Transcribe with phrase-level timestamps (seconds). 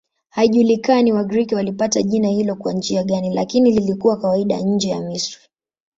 [0.29, 5.41] Haijulikani Wagiriki walipata jina hilo kwa njia gani, lakini lilikuwa kawaida nje ya Misri.